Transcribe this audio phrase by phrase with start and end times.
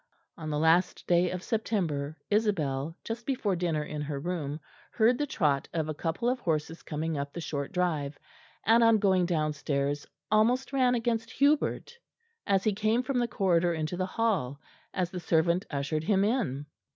[0.35, 4.59] On the last day of September Isabel, just before dinner in her room,
[4.91, 8.17] heard the trot of a couple of horses coming up the short drive,
[8.65, 11.95] and on going downstairs almost ran against Hubert
[12.47, 14.59] as he came from the corridor into the hall,
[14.91, 16.65] as the servant ushered him in.